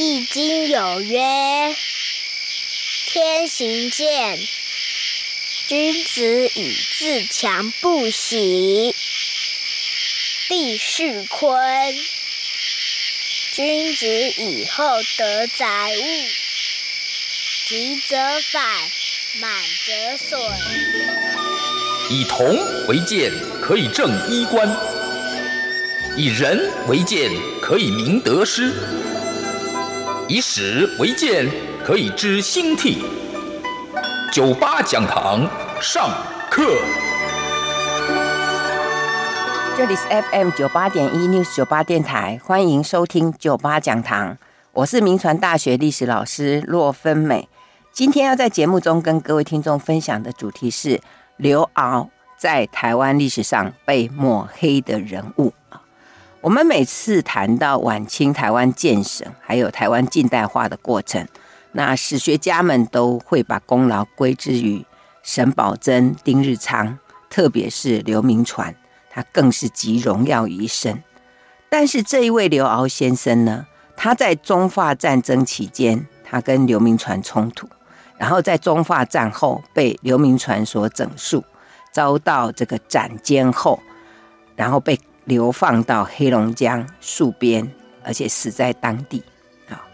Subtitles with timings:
[0.00, 1.74] 易经有曰
[3.10, 4.38] ：“天行健，
[5.66, 8.94] 君子以自强不息；
[10.48, 11.92] 地势坤，
[13.50, 16.04] 君子以厚德载物。
[17.66, 18.16] 急则
[18.52, 18.62] 反，
[19.40, 19.50] 满
[19.84, 20.40] 则损。”
[22.08, 22.56] 以铜
[22.86, 24.64] 为鉴，可以正衣冠；
[26.16, 28.72] 以人为鉴，可以明得失。
[30.30, 31.48] 以史为鉴，
[31.82, 32.98] 可以知兴替。
[34.30, 35.48] 九八讲堂
[35.80, 36.10] 上
[36.50, 36.64] 课。
[39.74, 44.36] 这里是 FM 九八点一 News 九八电台，欢迎收听九八讲堂。
[44.72, 47.48] 我是铭传大学历史老师骆芬美。
[47.90, 51.00] 今天要在节目中跟各位听众分享的主题是
[51.38, 55.54] 刘敖在台湾历史上被抹黑的人物。
[56.48, 61.28] 我们每次谈到晚清台湾建省，还有台湾近代化的过程，
[61.72, 64.82] 那史学家们都会把功劳归之于
[65.22, 68.74] 沈葆桢、丁日昌，特别是刘铭传，
[69.10, 71.02] 他更是集荣耀于一身。
[71.68, 77.68] 但是这一位刘鳌先生呢，他在中法战争期间，他跟刘铭传冲突，
[78.16, 81.44] 然后在中法战后被刘铭传所整肃，
[81.92, 83.78] 遭到这个斩监后，
[84.56, 84.98] 然后被。
[85.28, 87.70] 流放到黑龙江戍边，
[88.02, 89.22] 而且死在当地
[89.68, 89.84] 啊。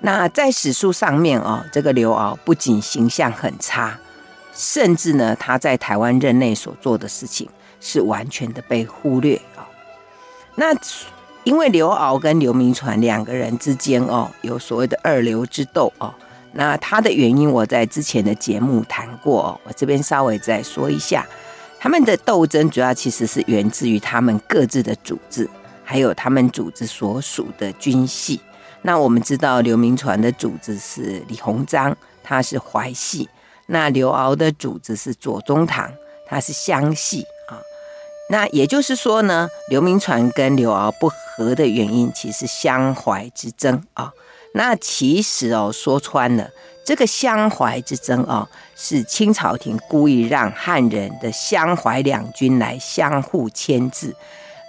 [0.00, 3.96] 那在史书上面哦，这个刘敖不仅形象很差，
[4.52, 7.48] 甚至呢，他在台湾任内所做的事情
[7.80, 9.62] 是完全的被忽略啊。
[10.56, 10.74] 那
[11.44, 16.12] 因为刘敖跟刘铭传两个人之间哦，有所谓的二刘之斗哦。
[16.56, 21.24] 那他的原因，我在之前的节目谈过，我这边稍微再说一下。
[21.84, 25.46] 他们的斗争主要其实是源自于他们各自的组织，
[25.84, 28.40] 还有他们组织所属的军系。
[28.80, 33.28] 那我们知道刘铭传的组织是李鸿章，他是淮系；
[33.66, 35.92] 那刘鳌的组织是左宗棠，
[36.26, 37.20] 他是湘系
[37.50, 37.60] 啊。
[38.30, 44.10] 那也就是说呢，刘铭传跟刘鳌不和的原因，其实是湘淮之争啊。
[44.54, 46.48] 那其实哦，说穿了。
[46.84, 48.46] 这个湘淮之争哦，
[48.76, 54.14] 是清朝廷故意让汉人的湘淮两军来相互牵制，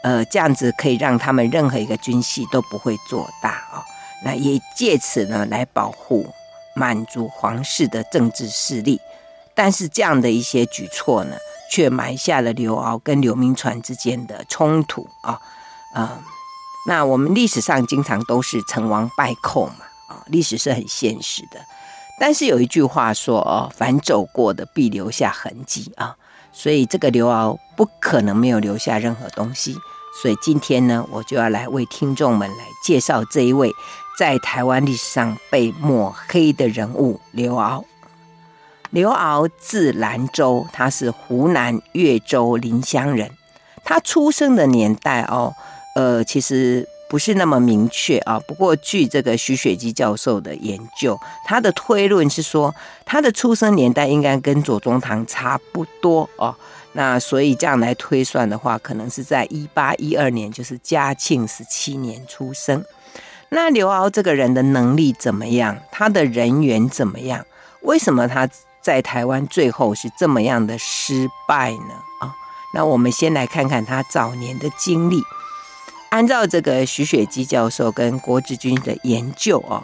[0.02, 3.84] 呃，这样子可以让他们任何一个军系都不会做大哦。
[4.24, 6.26] 那也借此呢来保护
[6.74, 9.00] 满族皇室的政治势力。
[9.54, 11.36] 但是这样的一些举措呢，
[11.70, 15.40] 却埋下了刘敖跟刘铭传之间的冲突啊啊、
[15.94, 16.24] 哦呃。
[16.88, 21.60] 那我们历史上经常都是成王败寇嘛啊、历史是很现实的。
[22.18, 26.16] 但是有一句话说哦，凡走过的必留下痕迹啊，
[26.54, 29.76] 所以这个刘敖不可能没有留下任何东西。
[30.22, 33.70] 所以今天呢，我就要来为听众们来介绍这一位
[34.18, 37.84] 在台湾历史上被抹黑的人物刘敖。
[38.92, 43.30] 刘敖字兰州，他是湖南岳州临湘人。
[43.84, 45.54] 他出生的年代哦，
[45.96, 46.88] 呃，其实。
[47.08, 52.74] 不是那么明确啊，不过据这个徐雪姬教授的研究，他的推论是说，
[53.06, 56.56] 他的出生年代应该跟左宗棠差不多哦。
[56.94, 62.84] 那所以这样来推算的话，可能是在一八一二年，就是嘉庆十七年出生。
[63.50, 65.78] 那刘鳌这个人的能力怎么样？
[65.92, 67.46] 他的人缘怎么样？
[67.82, 68.50] 为什么他
[68.82, 71.94] 在台湾最后是这么样的失败呢？
[72.22, 72.34] 啊，
[72.74, 75.22] 那我们先来看看他早年的经历。
[76.16, 79.84] 按照这个徐雪姬教授跟郭志军的研究哦，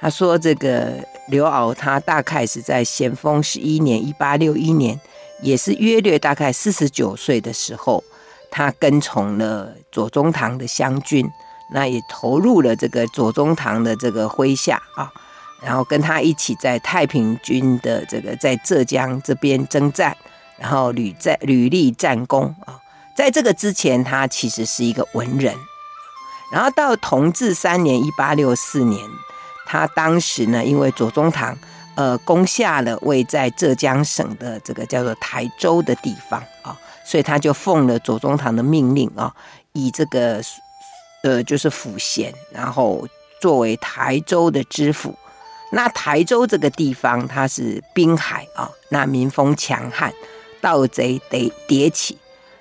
[0.00, 0.94] 他说这个
[1.28, 4.98] 刘敖他大概是在咸丰十一年（一八六一年），
[5.42, 8.02] 也是约略大概四十九岁的时候，
[8.50, 11.28] 他跟从了左宗棠的湘军，
[11.74, 15.12] 那也投入了这个左宗棠的这个麾下啊，
[15.62, 20.16] 然后跟他一起在太平军的这个在浙江这边征战，
[20.56, 22.80] 然后屡战屡立战功啊。
[23.16, 25.54] 在这个之前，他其实是一个文人。
[26.52, 29.02] 然后到同治三年（一八六四年），
[29.66, 31.58] 他当时呢，因为左宗棠
[31.96, 39.34] 呃攻下了位在浙江省的这个叫做台州的地方啊，所以他就奉了左宗棠的命令啊，
[39.72, 40.40] 以这个
[41.24, 43.04] 呃就是辅贤，然后
[43.40, 45.16] 作为台州的知府。
[45.72, 50.12] 那台州这个地方，它是滨海啊，那民风强悍，
[50.60, 52.16] 盗贼得迭起。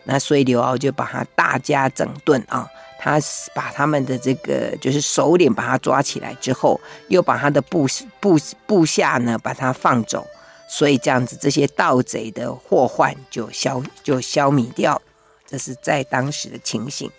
[0.06, 2.70] 那所以刘鳌就把他大加整顿啊，
[3.00, 3.20] 他
[3.54, 7.88] 把他们的这个就是首领把他抓起来之后，又把他的部
[8.20, 8.38] 部
[8.68, 10.26] 部下呢把他放走，
[10.68, 15.02] 所以这样子这些盗贼的祸患就消就消弭掉，
[15.48, 17.12] 这是在当时的情形。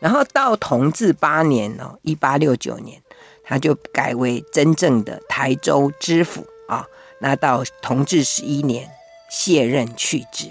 [0.00, 3.00] 然后到同治八年哦，一八六九年，
[3.44, 6.84] 他就改为真正的台州知府啊。
[7.20, 8.90] 那到同治十一年
[9.30, 10.50] 卸任去职。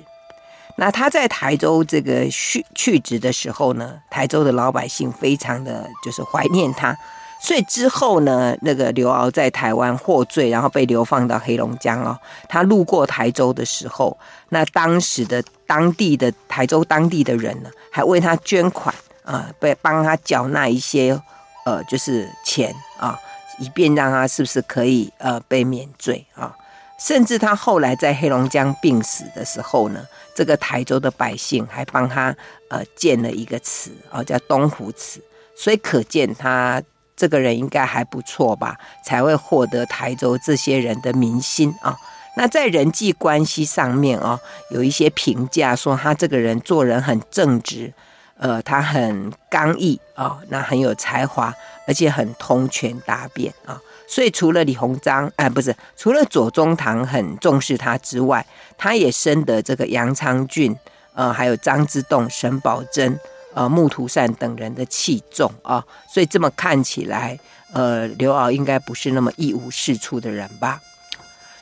[0.76, 6.98] 那他在台州这个去去职的时候呢，台州的老百姓非常的就是怀念他。
[7.40, 12.18] 所以之后呢，那个刘敖在台湾获罪，然后被流放到黑龙江哦。
[12.48, 14.18] 他路过台州的时候，
[14.50, 21.20] 那当时的当地的台州当地的人呢，还为他捐款啊，被帮他缴纳一些
[21.66, 23.20] 呃，就是钱啊，
[23.60, 26.56] 以便让他是不是可以呃被免罪啊。
[27.00, 30.06] 甚至他后来在黑龙江病死的时候呢，
[30.36, 32.36] 这个台州的百姓还帮他
[32.70, 35.22] 呃建了一个祠啊，叫东湖祠。
[35.56, 36.82] 所以可见他。
[37.16, 38.76] 这个人应该还不错吧，
[39.06, 41.96] 才会获得台州这些人的民心啊。
[42.36, 44.38] 那在人际关系上面啊，
[44.72, 47.94] 有一些评价说他这个人做人很正直，
[48.36, 51.54] 呃，他很刚毅啊，那很有才华，
[51.88, 53.80] 而且很通权达变啊。
[54.14, 58.46] 所以除了李鸿章，哎，不是，除了左宗棠很重视他之外，
[58.78, 60.78] 他也深得这个杨昌俊，
[61.16, 63.18] 呃，还有张之洞、沈葆桢。
[63.56, 67.40] 呃，木图善等人的器重啊，所以这么看起来，
[67.74, 70.80] 呃，刘鳌应该不是那么一无是处的人吧？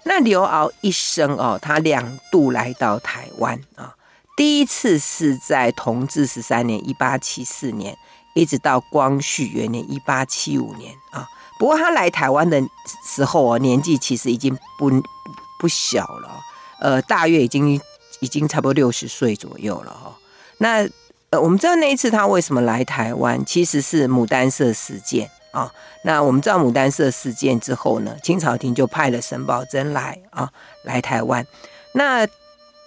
[0.04, 3.96] 那刘鳌一生哦，他两度来到台湾啊，
[4.36, 7.96] 第一次是在同治十三年（一八七四年），
[8.36, 11.26] 一直到光绪元年（一八七五年）啊。
[11.62, 12.60] 不过他来台湾的
[13.06, 14.90] 时候哦，年纪其实已经不
[15.60, 16.42] 不小了，
[16.80, 17.80] 呃，大约已经
[18.20, 20.12] 已经差不多六十岁左右了哈。
[20.58, 20.90] 那
[21.30, 25.72] 呃，我们知道那一次他为什么来台湾，其实是牡丹社事件啊。
[26.04, 31.46] 那我们知道牡丹社事件之后呢，清朝廷就派了沈葆桢来啊，来台湾。
[31.92, 32.28] 那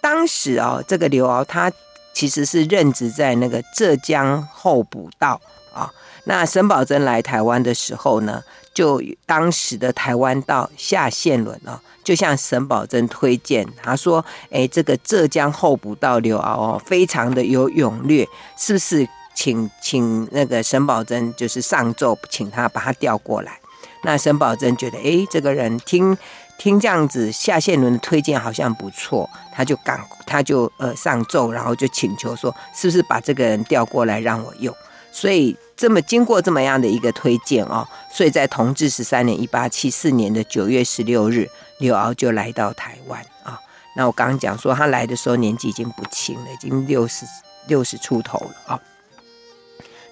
[0.00, 1.70] 当时啊，这个刘鳌他
[2.12, 5.40] 其实是任职在那个浙江候补道
[5.74, 5.92] 啊。
[6.24, 8.42] 那沈葆桢来台湾的时候呢，
[8.72, 11.80] 就当时的台湾道夏宪伦啊。
[12.04, 14.22] 就向沈葆桢推荐，他说
[14.52, 18.28] ：“哎，这个浙江候补道刘鳌哦，非常的有勇略，
[18.58, 19.70] 是不是请？
[19.80, 23.58] 请那个沈葆桢就是上奏，请他把他调过来。
[24.02, 26.14] 那沈葆桢觉得，哎，这个人听
[26.58, 34.76] 听这样子，夏宪伦的推荐好像不错，他就赶，他就呃上奏，然后就请求说，是不是把这个人调过来让我用？
[35.14, 43.58] 所以。”这么经过这么样的一个推荐哦，所以在同治十三年（一八七四年）的九月十六日，刘敖就来到台湾啊。
[43.96, 47.26] 那我刚刚讲说他来的时候年纪已经不轻了，已经六十
[47.66, 48.80] 六十出头了啊。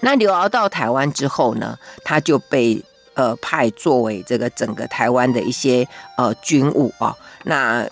[0.00, 2.84] 那刘敖到台湾之后呢，他就被
[3.14, 5.87] 呃派作为这个整个台湾的一些
[6.19, 7.16] 呃军务啊。
[7.44, 7.88] 那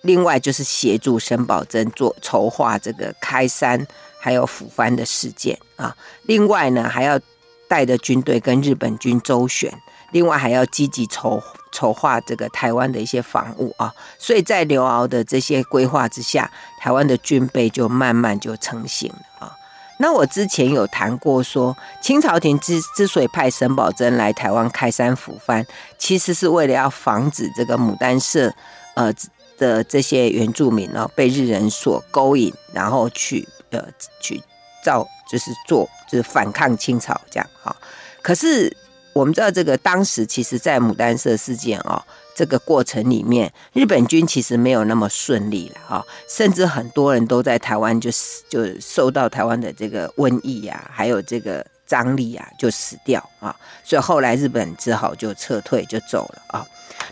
[0.00, 3.86] 另外就是协助沈葆桢做筹划这个开山。
[4.20, 7.18] 还有抚番的事件啊，另外呢，还要
[7.66, 9.72] 带着军队跟日本军周旋，
[10.12, 19.56] 另外还要积极筹筹划这个台湾的一些防务啊，所以在刘敖的这些规划之下，台湾的军备就慢慢就成型了啊。
[19.98, 25.64] 那我之前有谈过说，清朝廷之之所以派沈葆桢来台湾开山抚番，
[25.98, 28.52] 其实是为了要防止这个牡丹社
[28.94, 29.12] 呃
[29.56, 33.48] 的这些原住民呢、哦、被日人所勾引，然后去。
[33.70, 33.84] 呃，
[34.20, 34.42] 去
[34.84, 37.74] 造就是做就是反抗清朝这样哈，
[38.22, 38.74] 可是
[39.12, 42.02] 我们知道这个当时其实，在牡丹社事件啊
[42.34, 56.66] 这个过程里面，日本军其实没有那么顺利了哈，甚至很多人都在台湾就死就受到台湾的这个瘟疫呀，还有这个张力啊，就死掉啊，所以后来日本只好就撤退就走了啊。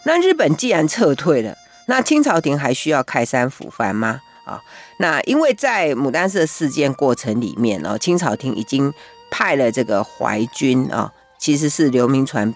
[0.04, 1.54] 那日本既然撤退了，
[1.86, 4.20] 那清朝廷还需要开山抚番吗？
[4.48, 4.62] 啊，
[4.98, 8.92] 那因为在牡丹社事件过程里面呢，清朝廷已经
[9.30, 12.54] 派了这个淮军啊，其实是刘铭传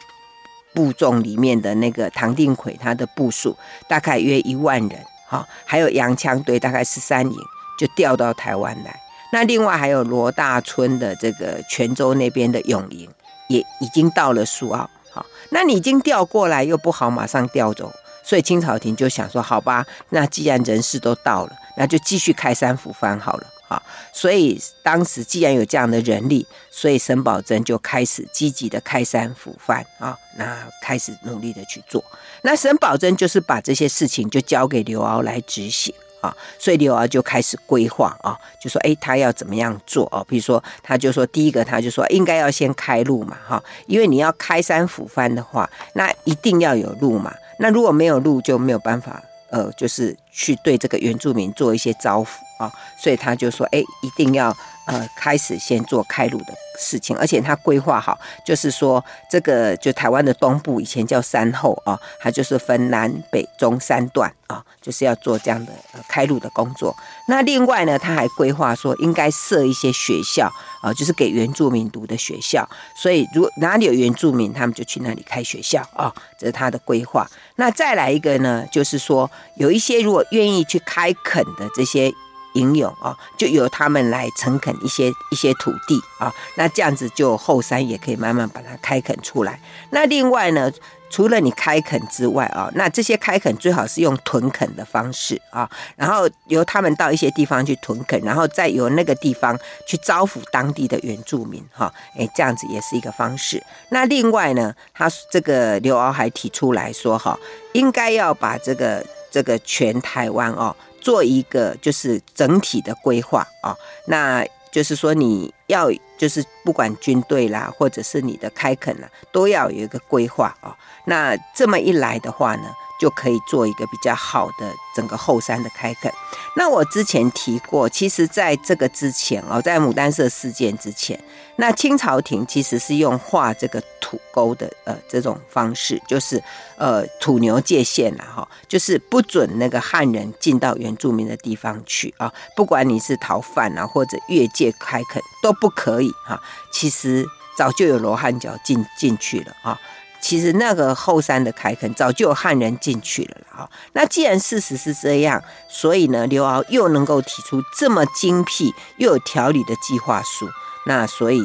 [0.74, 3.54] 部众里面的那个唐定奎他的部属，
[3.86, 7.36] 大概约一万人，哈，还有洋枪队大概十三营，
[7.78, 8.98] 就调到台湾来。
[9.32, 13.08] 那另外还有罗大春的这个泉州那边的勇营，
[13.48, 14.88] 也已经到了苏澳。
[15.10, 17.92] 好，那你已经调过来，又不好马上调走。
[18.22, 23.82] 所以清朝廷就想说，好吧，那既然人事都到了，那就继续开山抚番好了啊。
[24.12, 32.04] 所以当时既然有这样的人力，所以沈葆桢就开始积极的开山抚番啊，那开始努力的去做。
[32.42, 40.24] 那沈葆桢就是把这些事情就交给刘骜来执行啊，所以刘娥就开始规划啊，就说哎，他要怎么样做啊？
[40.26, 47.34] 比如说，他就说第一个，他就说应该要先开路嘛，哈，因为你要开山抚番的话，那一定要有路嘛。
[47.58, 65.72] 那如果没有路，就没有办法，呃，就是去对这个原住民做一些招呼啊，所以他就说，哎，一定要呃开始先做开路的事情，而且他规划好，就是说这个就台湾的东部以前叫山后啊，它就是分南北中三段啊，就是要做这样的
[66.08, 66.96] 开路的工作。
[67.28, 70.50] 那另外呢，他还规划说应该设一些学校
[70.82, 72.68] 啊，就是给原住民读的学校。
[72.96, 77.28] 所以如果哪里有原住民，他们就去那里开学校啊，这是他的规划。
[77.56, 82.12] 那再来一个呢，就是说有一些如果愿意去开垦的这些。
[82.54, 89.60] 引用啊，就由他们来诚垦一些一些土地啊，那这样子就后山也可以慢慢把它开垦出来。
[89.90, 90.70] 那另外呢，
[91.10, 103.62] 除了你开垦之外啊，那这些开垦最好是用屯垦的方式啊，然后由他们到一些地方去屯垦，然后再由那个地方去招抚当地的原住民哈，哎，这样子也是一个方式。
[103.90, 107.38] 那另外呢，他这个刘遨还提出来说哈，
[107.72, 110.74] 应该要把这个这个全台湾哦。
[111.02, 120.74] 做一个就是整体的规划啊，那就是说你要就是不管军队啦，或者是你的开垦啦，都要有一个规划啊。
[121.04, 126.12] 那这么一来的话呢，就可以做一个比较好的整个后山的开垦。
[126.54, 131.18] 那我之前提过，其实在这个之前哦，在牡丹社事件之前，
[131.56, 136.40] 那清朝廷其实是用画这个土沟的呃这种方式，就是
[136.76, 146.40] 呃土牛界限了哈，就是不准那个汉人进到原住民的地方去啊，不管你是逃犯啊或者越界开垦都不可以哈。
[146.72, 149.76] 其实早就有罗汉脚进进去了啊。
[150.22, 160.48] 其实那个后山的开垦早就有汉人进去了啊，那既然事实是这样，所以呢，刘敖又能够提出这么精辟又有条理的计划书，
[160.86, 161.42] 那所以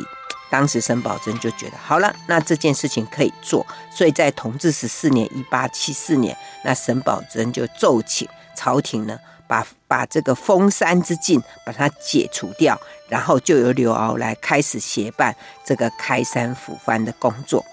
[0.51, 3.65] 当时沈葆桢就觉得好了，那这件事情可以做。
[3.91, 12.79] 所以在同治十四年（一八七四年），那沈葆桢就奏请朝廷呢，把把这个封山之禁把它解除掉，
[13.09, 17.65] 然后就由刘敖来开始协办这个开山抚番的工作。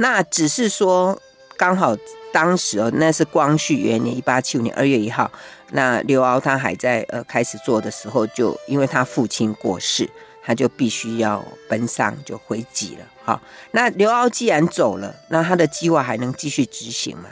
[0.00, 1.20] 那只是说，
[1.58, 1.94] 刚好
[2.32, 5.30] 当时哦，那是光绪元年一八七五年二月一号，
[5.72, 10.08] 那刘遨他还在呃开始做的时候，就因为他父亲过世，
[10.42, 13.04] 他就必须要奔丧，就回籍了。
[13.22, 13.42] 好，
[13.72, 17.28] 那刘遨既然走了，那他的计划还能继续执行吗？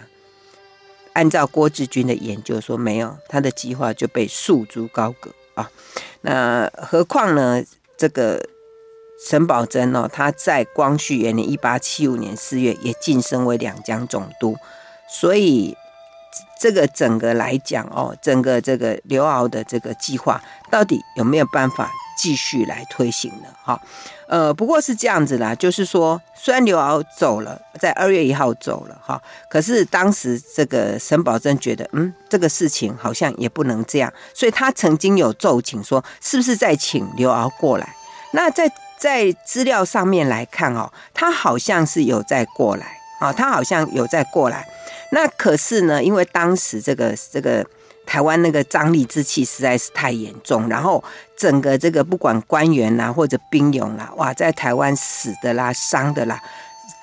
[1.15, 5.71] 按照郭志军的研究说，没有，他的计划就被束诸高阁啊。
[6.21, 7.65] 那何况呢，
[7.97, 8.47] 这个。
[9.27, 14.57] 沈葆桢哦，他在光绪元年一八七五年四月也晋升为两江总督，
[15.09, 15.77] 所以
[16.61, 23.49] 这个整个来讲哦，整个这个刘遨的这个计划到底有没有办法继续来推行呢？
[23.63, 23.81] 哈，
[24.29, 37.95] 呃，不过是这样子啦，就是说，虽然刘遨走了，在二月一号走了哈，可是当时这个沈葆桢觉得，嗯，这个事情好像也不能这样，所以他曾经有奏请说，是不是再请刘遨过来？
[38.33, 44.67] 那在在资料上面来看哦，他好像是有在过来啊，他好像有在过来。
[45.13, 47.65] 那可是呢，因为当时这个这个
[48.05, 51.03] 台湾那个张力之气实在是太严重，然后
[51.37, 56.43] 整个这个不管官员啊或者兵勇啦，哇，在台湾死的啦、伤的啦，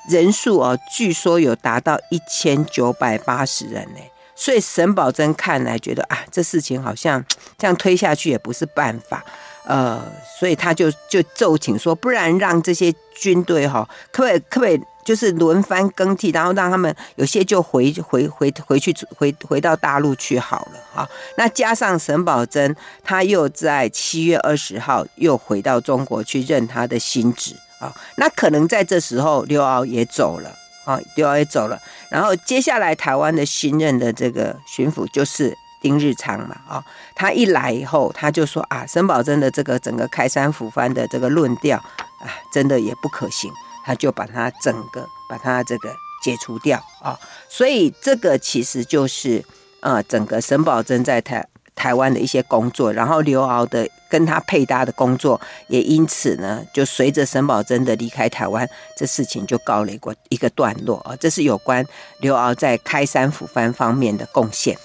[0.09, 3.99] 人数哦，据说有达到一千九百八十人呢。
[4.37, 7.23] 所以沈葆桢看来觉得啊，这事情好像
[7.57, 9.23] 这样推下去也不是办法。
[9.67, 10.01] 呃，
[10.39, 21.10] 所以他就就奏请说，不然让这些军队哈，可不可以可不可以就是轮番更替，然后让他们有些就回回回回去回回到大陆去好了哈。
[21.38, 27.91] 那加上沈葆桢，他又在七月二十号又回到中国去任他的新职啊。
[28.17, 30.51] 那可能在这时候刘遨也走了
[30.86, 31.79] 啊，刘遨也走了，
[32.10, 35.57] 然后接下来台湾的新任的这个巡抚就是。
[35.85, 43.51] 丁日昌嘛，啊，他一来以后，他就说啊，沈葆桢的这个整个开山抚番的这个论调啊，真的也不可行，
[43.85, 47.15] 他就把它整个把它这个解除掉啊，
[47.47, 49.45] 所以这个其实就是
[49.81, 61.85] 呃，整个沈葆桢在台台湾的一些工作，然后刘敖的跟他配搭的工作，也因此呢，就随着沈葆桢的离开台湾，这事情就告了一个一个段落啊，这是有关
[62.21, 64.75] 刘敖在开山抚番方面的贡献。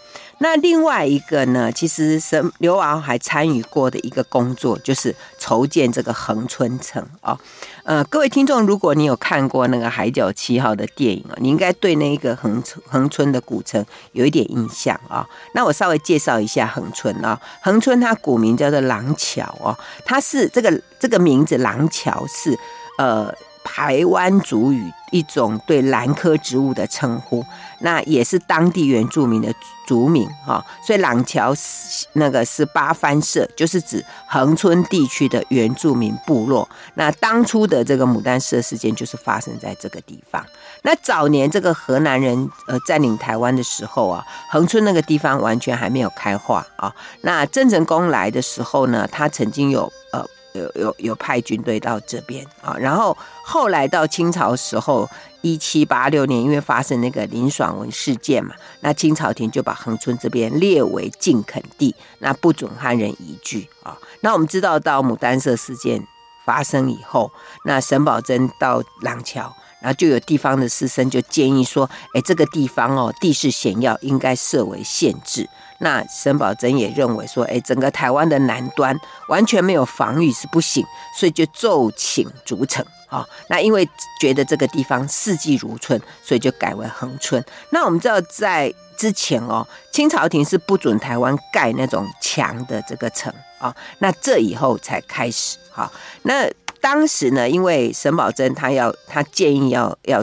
[0.43, 7.39] 那另外一个呢，其实沈刘遨还参与过的一个工作，就是筹建这个恒春城啊。
[7.85, 15.27] 呃，各位听众，如果你有看过那个《海角七号》的电影啊，你应该对那个恒春恒春的古城有一点印象啊。
[15.55, 22.59] 那我稍微介绍一下恒春啊，恒春它古名叫做廊桥哦，它是这个这个名字廊桥是
[22.97, 23.31] 呃。
[23.63, 27.45] 台湾族语一种对兰科植物的称呼，
[27.81, 29.53] 那也是当地原住民的
[29.91, 30.65] 族名哈。
[30.87, 36.69] 所以瑯嶠那个是八番社就是指恒春地区的原住民部落。
[36.95, 40.47] 那当初的这个牡丹社事件就是发生在这个地方。
[40.83, 46.95] 那早年这个荷兰人呃占领台湾的时候啊，恒春那个地方完全还没有开化啊。
[47.23, 50.25] 那郑成功来的时候呢，他曾经有呃。
[50.53, 55.09] 有有有派军队到这边啊，然后后来到清朝时候，
[55.43, 63.97] 一七八六年，因为发生那个林爽文事件嘛，那清朝廷就把恒春这边列为禁垦地，那不准汉人移居啊。
[64.21, 66.07] 那我们知道到牡丹社事件
[66.45, 67.31] 发生以后，
[67.65, 75.49] 那沈葆桢到廊桥，然后就有地方的士绅就建议说，哎，这个地方哦，地势险要，应该设为县治。
[75.81, 78.95] 那沈葆桢也认为说，哎，整个台湾的南端
[79.29, 80.85] 完全没有防御是不行，
[81.17, 83.27] 所以就奏请筑城啊。
[83.49, 83.89] 那因为
[84.21, 87.43] 觉得这个地方四季如春，所以就改为恒春。
[87.71, 93.75] 那我们知道在之前哦，清朝廷是不准台湾盖那种墙的这个城啊。
[94.01, 95.91] 那这以后才开始哈。
[96.23, 96.47] 那
[96.81, 100.23] 当时呢，因为沈葆桢他要他建议要要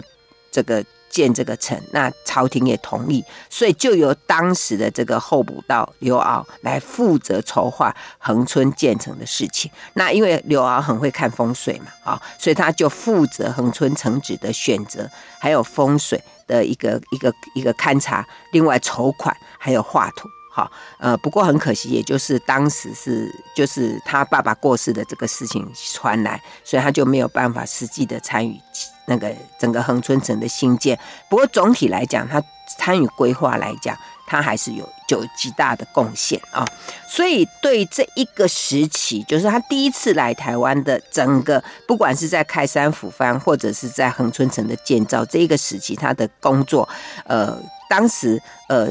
[0.51, 0.85] 这个。
[1.17, 9.71] 建这个城，那朝廷也同意，所以就由当时的这个候补道刘敖来负责筹划恒春建城的事情。
[9.95, 15.09] 那因为刘敖很会看风水嘛，啊，所以他就负责恒春城址的选择，
[15.39, 20.29] 还有风水的一个一个一个勘察，另外筹款还有画图。
[20.51, 28.59] 好，呃，不过很可惜，也就是当时是就是他爸爸过世的这个事情传来，所以他就没有办法实际的参与
[29.07, 30.97] 那个整个恒春城的兴建。
[31.27, 32.41] 不过总体来讲，他
[32.77, 36.63] 参与规划来讲，他还是有有极大的贡献啊。
[37.07, 46.87] 所以对这一个时期，就是他第一次来台湾的整个，不管是在开山抚番，或者是在恒春城的建造这一个时期，他的工作，
[47.25, 47.57] 呃，
[47.89, 48.87] 当时呃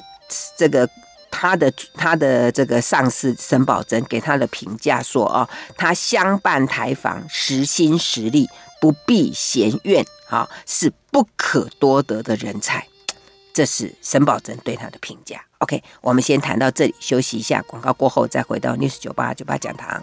[0.57, 0.89] 这个。
[1.29, 5.47] 他的他的这个上司沈葆楨给他的评价说：“哦，
[5.77, 8.49] 他相伴台防，实心实力，
[8.81, 12.87] 不避嫌怨，啊，是不可多得的人才。”
[13.55, 15.41] 这是沈葆桢对他的评价。
[15.59, 20.03] OK，我们先谈到这里，休息一下，广告过后再回到 News 九八九八讲堂。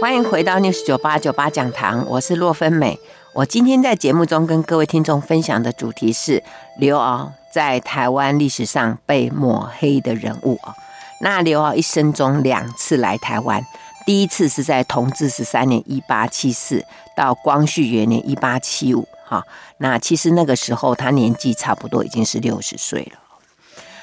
[0.00, 2.98] 欢迎回到 News 九八九八讲堂，我是洛芬美。
[3.34, 6.42] 我今天在节目中跟各位听众分享的主题是
[6.78, 7.30] 刘遨。
[7.50, 10.74] 在台湾历史上被抹黑的人物啊，
[11.22, 13.64] 那刘遨一生中两次来台湾，
[14.06, 16.82] 第一次是在同治十三年（一八七四）
[17.16, 19.44] 到光绪元年（一八七五）哈，
[19.78, 23.18] 那其实那个时候他年纪差不多已经是六十岁了。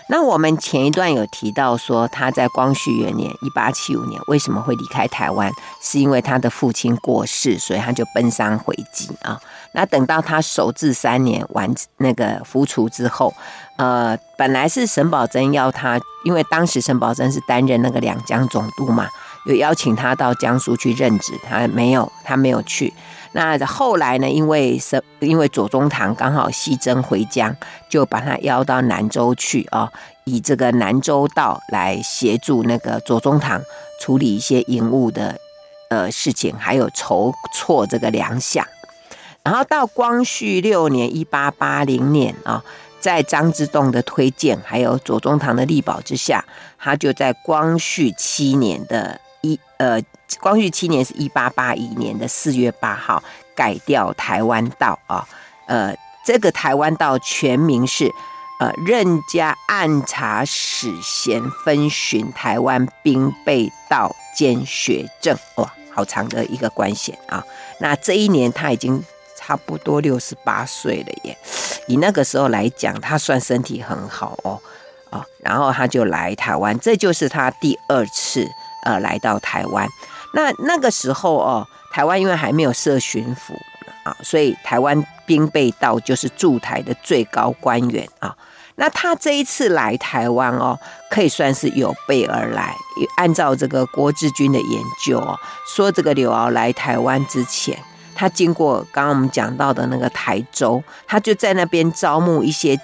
[0.09, 5.49] 那我们前一段有提到说，他在光绪元年一八七五年为什么会离开台湾？
[5.81, 9.39] 是因为他的父亲过世，所以他就奔丧回籍啊。
[9.71, 13.33] 那等到他守制三年完那个服除之后，
[13.77, 19.07] 呃，本来是沈葆桢要他，因为当时沈葆桢是担任那个两江总督嘛，
[19.45, 22.93] 有邀请他到江苏去任职，他没有，他没有去。
[23.35, 24.29] 那后来呢？
[24.29, 27.55] 因为是，因为左宗棠刚好西征回江，
[27.89, 29.91] 就把他邀到南州去啊，
[30.25, 33.59] 以这个南州道来协助那个左宗棠
[33.99, 35.35] 处理一些营务的
[35.89, 38.63] 呃事情，还有筹措这个粮饷。
[39.41, 42.63] 然后到光绪六年（一八八零年）啊，
[42.99, 46.45] 在张之洞的推荐，还有左宗棠的力保之下，
[46.77, 50.01] 他就在光绪七年的一呃。
[50.41, 53.21] 光绪七年是一八八一年的四月八号，
[53.55, 55.27] 改掉台湾道啊，
[55.67, 58.11] 呃，这个台湾道全名是
[58.59, 67.43] 呃，任家按察使衔分巡台湾兵备道兼学政，哇，好长的一个官衔啊。
[67.79, 69.03] 那这一年他已经
[69.37, 71.37] 差不多六十八岁了耶，
[71.87, 74.59] 以那个时候来讲，他算身体很好哦，
[75.11, 78.49] 啊，然后他就来台湾，这就是他第二次
[78.83, 79.87] 呃来到台湾。
[80.33, 83.53] 那那个时候哦，台湾因为还没有设巡抚
[84.03, 88.35] 啊，所以台湾兵备道就是驻台的最高官员啊。
[88.75, 90.75] 那他这一次来台湾哦，
[91.11, 92.73] 可以算是有备而来。
[93.17, 97.77] 按照这个郭志军的研究哦，说这个刘敖来台湾之前，
[98.15, 102.75] 他经过刚刚我们讲到的那个台州，他就在那边招募一些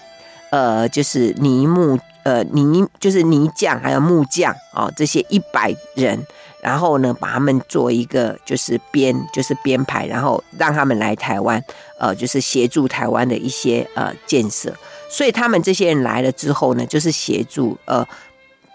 [0.52, 6.26] 呃，就是泥木呃泥就是泥匠还有木匠哦，这些一百人。
[6.62, 11.64] 然后呢，把他们做一个就是编，就是编排，然后让他们来台湾，
[11.98, 14.76] 呃，就是协助台湾的一些呃建设。
[15.10, 18.06] 所以他们这些人来了之后呢，就是协助呃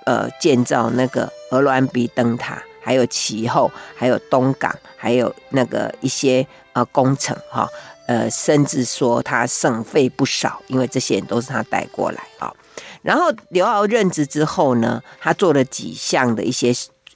[0.07, 7.69] 呃建造那个鹅銮鼻灯塔，还有其后，还有东港，还有那个一些呃工程哈，
[8.07, 12.51] 呃，甚至说他省费不少，因为这些人都是他带过来啊。
[13.05, 16.73] 然后刘敖任职之后呢，他做了几项的一些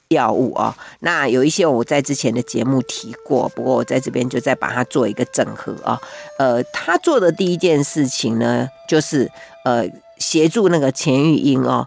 [0.09, 5.99] 药物啊，那有一些我在之前的节目提过，不过我在这边就再把它做一个整合啊。
[6.37, 9.29] 呃，他做的第一件事情呢，就是
[9.65, 9.83] 呃
[10.17, 11.85] 协助那个钱玉英哦，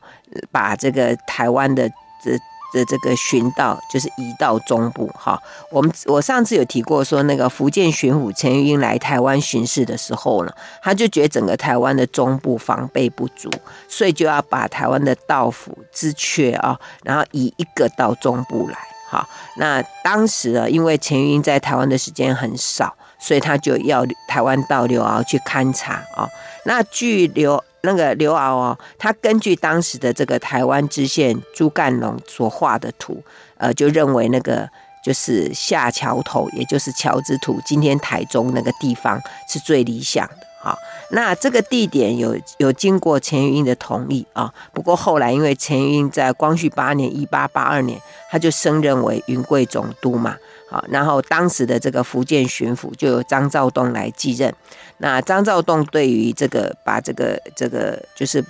[0.50, 1.88] 把这个台湾的
[2.22, 2.38] 这。
[2.72, 13.50] 的这个巡道就是移到中部哈，我们我上次有提过说，那个福建巡抚陈玉英来台湾巡视的时候呢，他就觉得整个台湾的中部防备不足，
[13.88, 18.78] 所以就要把台湾的道府知阙啊，然后移一个到中部来
[19.10, 19.28] 哈。
[19.58, 26.28] 那当时啊，因为陈玉英在台湾的时间很少，所以他就要台湾道刘遨去勘察啊。
[26.64, 27.62] 那据刘。
[27.82, 33.22] 那个刘敖哦，他根据当时的这个台湾知县朱干龙所画的图，
[33.56, 34.68] 呃，就认为那个
[35.04, 40.51] 就是下桥头，也就是桥之图，今天台中那个地方是最理想的。
[40.62, 40.78] 好。
[41.10, 50.36] 那这个地点有有经过钱玉英的同意啊，不过后来因为钱玉英在光绪八年（一八八二年），他就升任为云贵总督嘛。
[50.70, 54.54] 好，然后当时的这个福建巡抚就由张召栋来继任。
[54.96, 58.42] 那张召栋对于这个把这个这个就是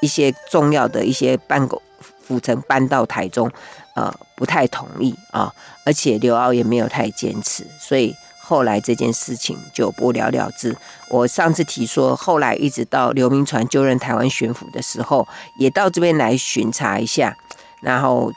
[0.00, 1.80] 一些重要的一些办公
[2.20, 3.48] 府城搬到台中，
[3.94, 5.54] 呃，不太同意啊。
[5.84, 8.12] 而且刘骜也没有太坚持，所以
[8.48, 10.74] 后来这件事情就不了了之。
[11.10, 17.36] 我上次提说，后来一直到刘铭传就任台湾巡抚的时候，也到这边来巡查一下，
[17.82, 18.32] 然后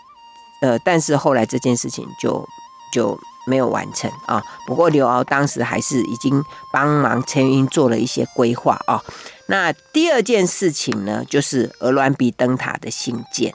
[0.62, 2.46] 呃，但是后来这件事情就
[2.94, 3.18] 就。
[3.48, 9.02] 没有完成啊，不过刘遨当时还是已经帮忙陈云做了一些规划啊。
[9.48, 13.52] 那第二件事情呢，就是鹅銮鼻灯塔的兴建，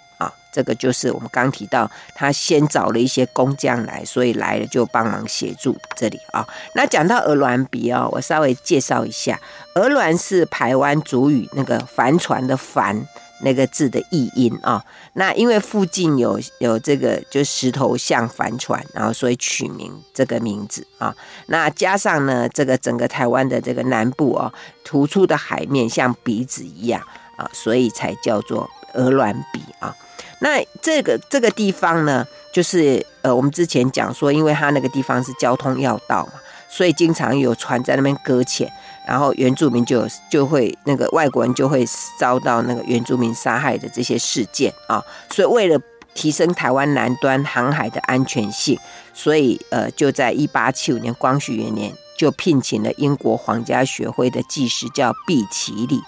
[0.56, 6.48] 这个就是我们刚提到，他先找了一些工匠来，所以来了就帮忙协助这里啊。
[6.74, 9.38] 那讲到鹅銮鼻啊，我稍微介绍一下，
[9.74, 13.06] 鹅銮是台湾族语那个帆船的帆。
[13.42, 21.14] 那个字的译音啊，那因为附近有有这个就石头像帆船，然后所以取名这个名字啊。
[21.48, 24.50] 那加上呢，这个整个台湾的这个南部啊，
[24.84, 26.98] 突出的海面像鼻子一样
[27.36, 29.94] 啊，所以才叫做鹅銮鼻啊。
[30.40, 36.34] 那这个这个地方呢，就是呃，我们之前讲说，因为它那个地方是交通要道嘛，
[36.68, 38.70] 所以经常有船在那边搁浅。
[39.06, 41.86] 然后原住民就就会那个外国人就会
[42.18, 45.80] 遭到那个原住民杀害的这些事件啊，所以为了
[46.12, 48.76] 提升台湾南端航海的安全性，
[49.14, 56.02] 所以呃就在一八七五年光绪元年就聘请了英国皇家学会的技师叫毕奇里，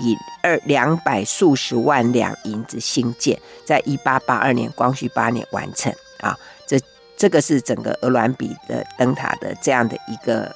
[0.00, 6.78] 以二两百数十万两银子兴建，在一八八二年光绪八年完成啊，这
[7.16, 10.54] 这个是整个鹅銮鼻的灯塔的这样的一个。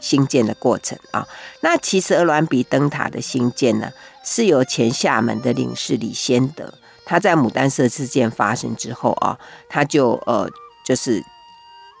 [0.00, 1.26] 兴建的过程啊，
[1.62, 3.90] 那其实鹅銮鼻灯塔的兴建呢，
[4.22, 6.74] 是由前厦门的领事李先德，
[7.06, 10.46] 他在牡丹社事件发生之后啊，他就呃
[10.84, 11.24] 就是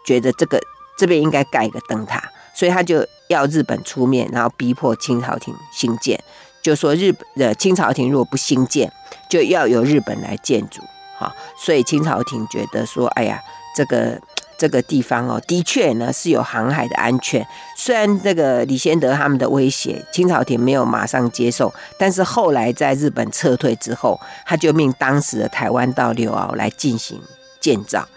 [0.04, 0.60] 觉得这个
[0.98, 2.22] 这边应该盖一个灯塔，
[2.54, 6.22] 所以他就要日本出面，然后逼迫清朝廷兴建，
[6.64, 8.90] 就说日本的清朝廷如果不兴建，
[9.28, 10.80] 就要由日本来建筑，
[11.16, 13.40] 哈，所以清朝廷觉得说，哎呀，
[13.76, 14.18] 这个。
[14.56, 17.44] 这个地方哦，的确呢是有航海的安全。
[17.76, 27.20] 虽然这个李先德他们的威胁，清朝廷没有马上接受，但是后来在日本撤退之后，他就命当时的台湾道刘遨来进行
[27.58, 28.08] 建造。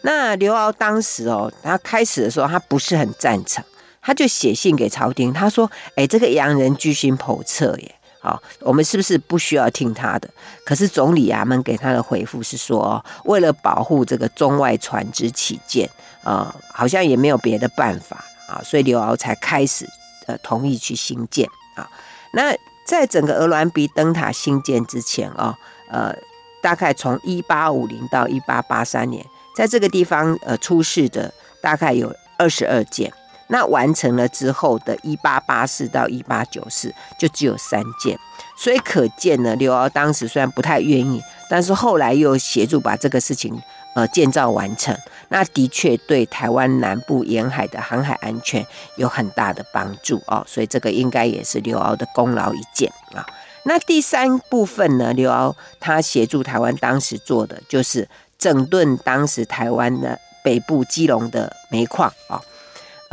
[0.00, 3.64] 那刘敖当时哦，他开始的时候他不是很赞成，
[4.04, 10.28] 他就写信给朝廷，他说：“哎，这个洋人居心叵测耶。”好，我们是不是不需要听他的？
[10.64, 15.88] 可是总理衙门给他的回复是说，为了保护这个中外船只起见，
[16.22, 19.86] 啊、好像也没有别的办法啊，所以刘敖才开始
[20.26, 21.86] 呃同意去兴建啊。
[22.32, 22.54] 那
[22.86, 25.54] 在整个鹅銮鼻灯塔兴建之前啊，
[25.90, 26.14] 呃，
[26.62, 29.22] 大概从一八五零到一八八三年，
[29.54, 33.12] 在这个地方呃出事的大概有二十二件。
[33.48, 38.18] 那完成了之后的1884到1894就只有三件，
[38.56, 43.60] 所以可见呢，刘遨当时虽然不太愿意，但是后来又协助把这个事情
[43.94, 44.96] 呃建造完成，
[45.28, 53.26] 那的确对台湾南部沿海的航海安全有很大的帮助哦，所以这个应该也是刘遨的功劳一件啊。
[53.64, 62.40] 那第三部分呢，刘遨他协助台湾当时做的就是整顿当时台湾的北部基隆的煤矿啊。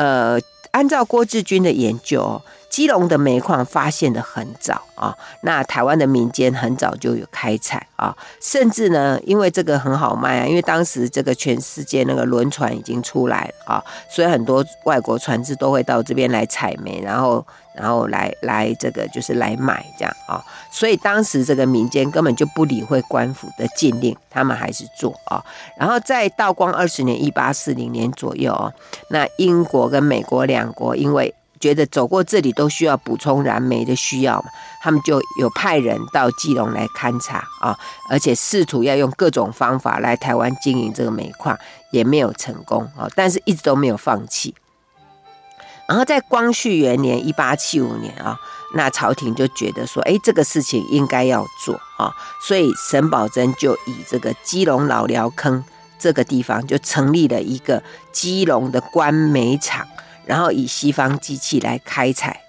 [0.01, 25.43] 呃，按照郭志军的研究，基隆的煤矿发现的很早啊，那台湾的民间很早就有开采啊，甚至呢，因为这个很好卖啊，因为当时这个全世界那个轮船已经出来啊，所以很多外国船只都会到这边来采煤，然后然后来来这个就是来买这样啊，所以当时这个民间根本就不理会官府的禁令，他们还是做啊，
[25.77, 28.71] 然后在道光二十年一八四零年左右啊，
[29.09, 34.49] 那英国跟美国两国因为觉得走过这里都需要补充燃煤的需要嘛，
[34.81, 37.77] 他们就有派人到基隆来勘察啊，
[38.09, 41.57] 而且试图要用各种方法来台湾经营这个煤矿，
[41.91, 44.53] 也没有成功啊，但是一直都没有放弃。
[45.87, 48.39] 然后在光绪元年一八七五年啊，
[48.75, 55.63] 那朝廷就觉得说，哎，这个事情应该要做啊，所以沈葆桢就以这个基隆老寮坑
[55.99, 59.85] 这个地方就成立了一个基隆的官煤厂。
[60.23, 62.39] 然后以西方机器来开采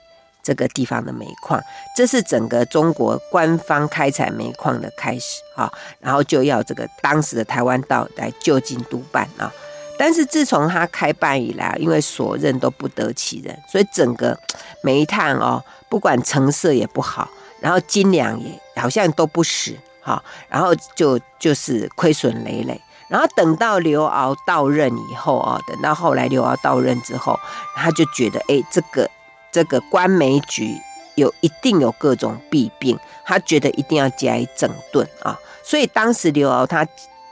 [0.42, 1.60] 这个地方的煤矿，
[1.96, 5.72] 这是整个中国官方开采煤矿的开始啊。
[5.98, 9.50] 然后就要这个当时的台湾道来就近督办啊。
[9.98, 14.38] 但是自从他开办以来，因为所任都不得其人，所以整个
[14.82, 17.28] 煤炭哦，不管成色也不好，
[17.60, 20.22] 然后斤两也好像都不实哈。
[20.48, 22.80] 然后就就是亏损累累。
[23.08, 27.38] 然后等到刘敖到任以后啊，等到后来刘敖到任之后，
[27.76, 29.08] 他就觉得，哎，这个
[29.52, 30.74] 这个官煤局
[31.14, 35.38] 有一定有各种弊病，他觉得一定要加以整顿啊。
[35.62, 36.86] 所以当时刘敖他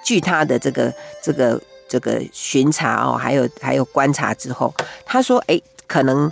[0.04, 0.92] 据他的这个
[1.22, 1.58] 这个
[1.90, 4.72] 这个巡查哦，还有还有观察之后，
[5.04, 6.30] 他说，哎，可能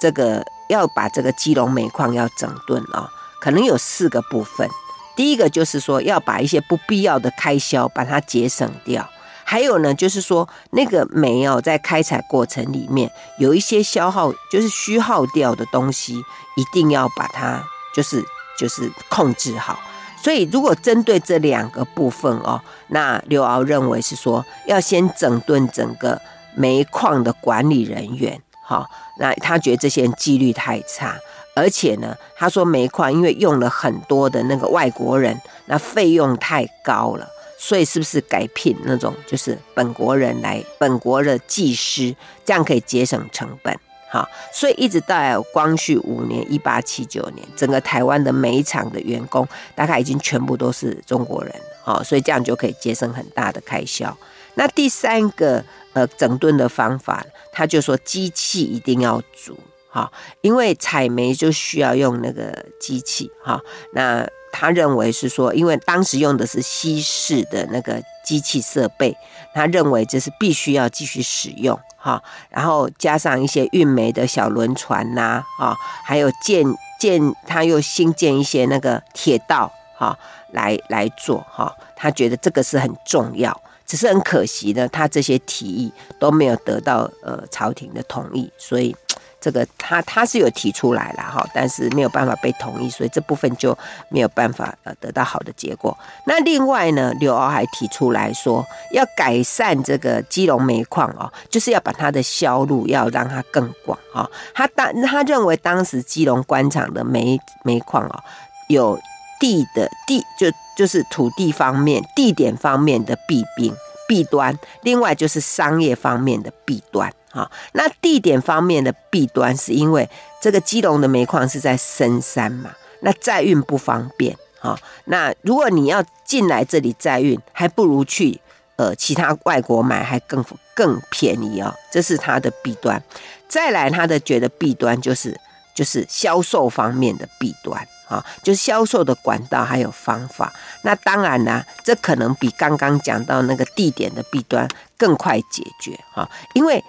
[0.00, 4.70] 这个要把这个基隆煤矿要整顿啊，可能有四个部分。
[5.16, 9.06] 第一个就是说要把一些不必要的开销把它节省掉，
[9.44, 16.14] 还有呢，就是说那个煤哦，在开采过程里面有一些消耗，就是虚耗掉的东西，
[16.56, 17.60] 一定要把它
[17.92, 18.24] 就是
[18.56, 19.78] 就是控制好。
[20.22, 26.20] 所以如果针对这两个部分哦，那刘敖认为是说要先整顿整个
[26.54, 28.86] 煤矿的管理人员，好，
[29.18, 31.16] 那他觉得这些人纪律太差。
[31.56, 37.26] 而且呢，他说煤矿因为用了很多的那个外国人，那费用太高了，
[37.58, 43.76] 所以是不是改聘那种就是本国人来，本国的技师，这样可以节省成本？
[44.10, 54.16] 好，所以一直到光绪五年（一八七九年），整个台湾的煤厂的员工大概已经全部都是中国人，好，所以这样就可以节省很大的开销。
[54.54, 59.56] 那第三个呃整顿的方法，他就说机器一定要足。
[59.88, 63.60] 好，因为采煤就需要用那个机器哈。
[63.92, 69.16] 那他认为是说，因为当时用的是西式的那个机器设备，
[69.60, 72.22] 他认为这是必须要继续使用哈。
[72.48, 76.64] 然后加上一些运煤的小轮船呐，啊，还有建
[76.98, 80.18] 建，他又新建一些那个铁道哈，
[80.52, 81.70] 来来做哈。
[81.94, 88.96] 他觉得这个是很重要，只是很可惜呢，他这些提议都没有得到呃朝廷的同意，所以。
[89.40, 93.76] 这个他他是有提出来了哈，但是没有办法被同意，所以这部分就
[94.10, 95.96] 没有办法呃得到好的结果。
[96.26, 104.28] 那另外呢，刘遨还提出来说，要改善这个基隆煤矿哦，就是要把它的销路要让它更广啊。
[104.54, 108.22] 他当他认为当时基隆官场的煤煤矿哦，
[108.68, 109.00] 有
[109.40, 113.74] 地的地就就是土地方面、地点方面的弊病
[114.06, 117.10] 弊端，另外就是商业方面的弊端。
[117.32, 120.08] 好，那地点方面的弊端是因为
[120.40, 122.70] 这个基隆的煤矿是在深山嘛，
[123.02, 124.36] 那载运不方便。
[124.58, 128.40] 好，那如果你要进来这里载运，还不如去
[128.74, 131.72] 呃其他外国买，还更更便宜哦。
[131.90, 133.00] 这是它的弊端。
[133.48, 135.38] 再来，他的觉得弊端就是
[135.72, 140.52] 就是销售方面的弊端啊，就是销售的管道还有方法。
[140.82, 146.82] 那当然啦，这可能比刚刚讲到那个地点的弊端更快解决哈，因为。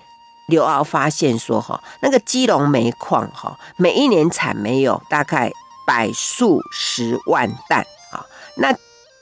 [0.47, 5.51] 刘敖发现说：“哈，那个基隆煤矿哈，每一年产煤有大概
[5.86, 8.25] 百数十万担啊。
[8.56, 8.75] 那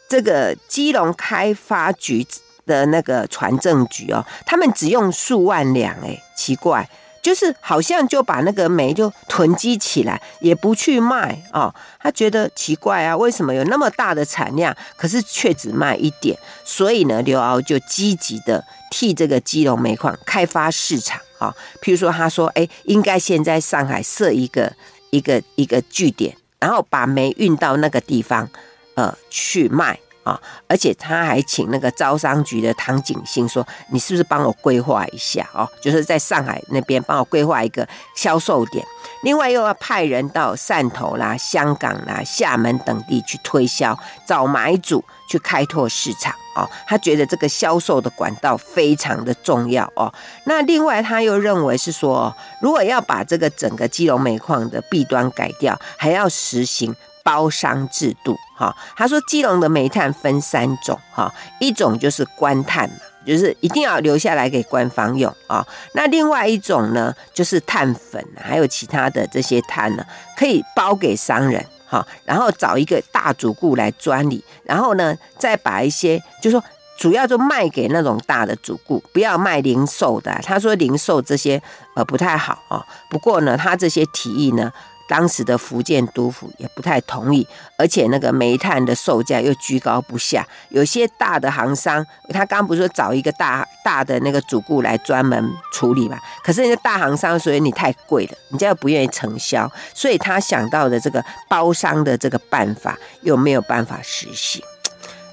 [0.10, 2.26] 这个基隆开发局
[2.66, 6.90] 的那个船政局哦，他们只用数万两，哎，奇怪。”
[7.22, 11.72] 就是好像就把那个煤就囤积起来，也不去卖哦。
[12.00, 16.40] 他觉得奇怪啊，为什么有那么大的产量，可是却只卖一点？
[16.64, 21.54] 所以呢，刘敖就积极的替这个基隆煤矿开发市场啊。
[21.82, 24.72] 譬如说，他说：“哎，应该先在上海设一个
[25.10, 28.50] 一个一个据点，然后把煤运到那个地方，
[28.96, 30.40] 呃，去卖。”啊！
[30.68, 35.68] 而且他还请那个招商局的唐景信说：“你是不是帮我规划一下哦？
[35.82, 38.86] 就是在上海那边帮我规划一个销售点。
[39.24, 43.98] 另外又要派人到汕头啦、香港啦、厦门等地去推销，
[44.28, 46.68] 找买主去开拓市场哦。
[46.86, 50.12] 他觉得这个销售的管道非常的重要哦。
[50.46, 58.76] 那另外他又认为是说，如果要把这个整个基隆煤矿的弊端改掉，还要实行包商制度哈。
[58.98, 62.96] 他说基隆的煤炭分三种哈，一种就是官炭嘛。
[63.26, 65.64] 就是一定要留下来给官方用啊、
[65.94, 70.04] 那另外一种呢，就是碳粉，还有其他的这些碳呢，
[70.36, 76.64] 可以包给商人哈、然后找一个大主顾来专理，然后呢，再把一些，就是说
[76.98, 80.32] 主要就卖给那种大的主顾，不要卖零售的。
[80.44, 81.62] 他说零售这些
[81.96, 84.72] 呃不太好啊、不过呢，他这些提议呢。
[85.10, 87.46] 当时的福建督府也不太同意，
[87.76, 90.48] 而且那个煤炭的售价又居高不下。
[90.70, 96.20] 有些大的行商，他刚不是说找一个大大的那个主顾来专门处理嘛？
[96.44, 104.62] 可是那个大行商，所以你太贵了，人家又不愿意承销，所以他想到的这个包商的这个办法又没有办法实行。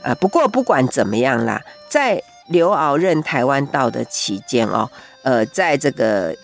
[0.02, 1.60] 呃，不过不管怎么样啦，
[1.90, 4.90] 在刘鳌任台湾道的期间哦，
[5.22, 6.34] 呃，在这个。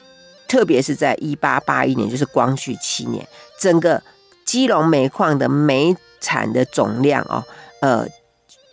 [0.52, 3.26] 特别是在一八八一年，就是光绪七年，
[3.58, 4.02] 整个
[4.44, 7.42] 基隆煤矿的煤产的总量哦，
[7.80, 8.06] 呃，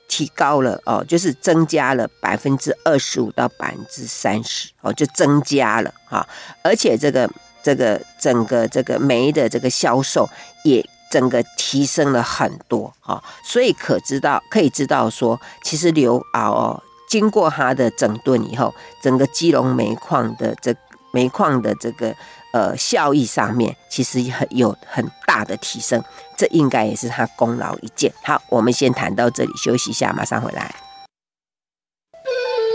[0.10, 6.28] 提高了哦，就是增加了百分之二十五到百分之三十哦，就增加了哈，
[6.62, 7.30] 而且这个
[7.64, 10.28] 这个整个这个煤的这个销售
[10.66, 20.76] 也整个提升了很多哈，所以可知道可以知道说，其实刘敖哦，经过他的整顿以后，整个基隆煤矿的这。
[21.12, 22.16] 煤矿的这个
[22.54, 26.04] 呃效益上面，其实很有很大的提升，
[26.38, 28.12] 这应该也是他功劳一件。
[28.24, 30.74] 好，我们先谈到这里，休息一下，马上回来。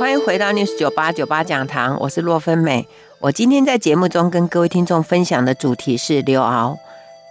[0.01, 2.89] 欢迎回到 News 九八九八讲堂，我是洛芬美。
[3.21, 6.77] 我今天在节目中跟各位听众分享的主题是刘敖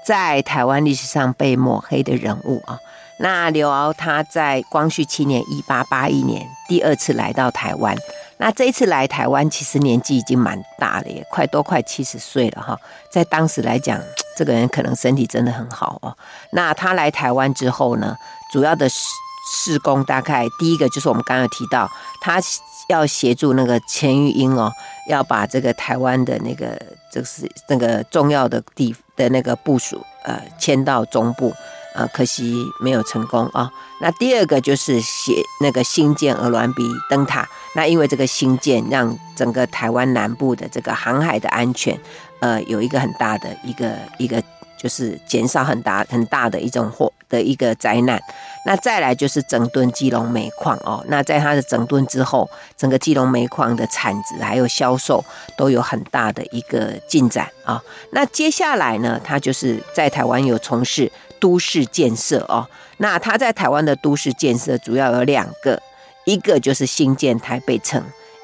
[0.06, 2.80] 在台湾历史上被抹黑的人物啊。
[3.20, 7.96] 那刘敖他在光绪七年（一八八一年）第二次来到台湾。
[8.38, 12.78] 那这一次来台湾，其实年纪已经蛮大了，也快都快七十岁了哈。
[13.10, 14.00] 在当时来讲，
[14.36, 16.18] 这个人可能身体真的很好哦。
[16.52, 18.16] 那他来台湾之后呢，
[18.52, 19.08] 主要的事
[19.52, 21.90] 事工大概第一个就是我们刚刚提到，
[22.22, 22.42] 他
[22.90, 24.72] 要协助那个钱玉英哦，
[25.10, 31.54] 要把这个台湾的那个就是那个重要的地的那个部署呃迁到中部。
[31.96, 37.48] 呃，可惜没有成功啊、那第二个就是写那个新建鹅銮鼻灯塔。
[37.76, 42.00] 那因为这个新建，让整个台湾南部的这个航海的安全，
[42.40, 44.42] 呃，有一个很大的一个一个，
[44.78, 48.22] 就是减少很大很大的一种祸的一个灾难。
[48.66, 51.04] 那再来就是整顿基隆煤矿哦。
[51.08, 55.24] 那在它的整顿之后，整个基隆煤矿的产值还有销售
[55.58, 61.12] 都有很大的一个进展啊、那接下来呢，他就是在台湾有从事。
[61.44, 62.66] 都市建设哦，
[63.00, 65.78] 那他在台湾的都市建设主要有两个，
[66.24, 68.02] 一个就是兴建台北城，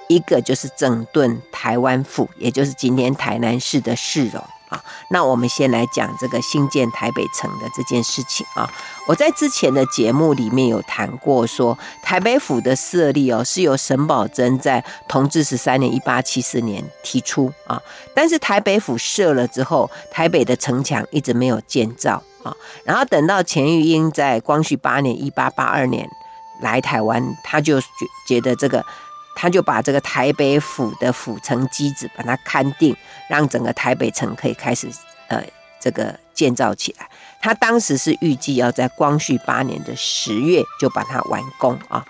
[0.10, 4.84] 一个就是整顿台湾府，也就是今天台南市的市容啊。
[5.12, 8.70] 那我们先来讲这个兴建台北城的这件事情啊。
[9.08, 17.82] 我在之前的节目里面有谈过，说台北府的设立哦，是由沈葆桢在同治十三年（一八七四年）提出啊，
[18.14, 22.22] 但是台北府设了之后，台北的城墙一直没有建造。
[22.44, 26.10] 啊，然后等到钱玉英在光绪八年（一八八二年）
[26.62, 27.88] 来台湾，他就觉
[28.26, 28.86] 觉得这个，
[29.36, 32.96] 他就把这个台北府的府城基址把它勘定，
[33.30, 34.88] 让整个台北城可以开始
[35.28, 35.44] 呃
[35.82, 37.10] 这个建造起来。
[37.42, 42.06] 他当时是预计要在光绪八年的十月就把它完工啊，